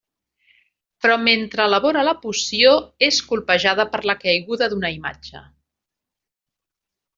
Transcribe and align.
Però 1.05 1.17
mentre 1.25 1.67
elabora 1.71 2.05
la 2.07 2.15
poció, 2.23 2.71
és 3.09 3.21
colpejada 3.33 3.87
per 3.93 4.01
la 4.13 4.17
caiguda 4.25 4.73
d'una 4.75 4.93
imatge. 4.99 5.45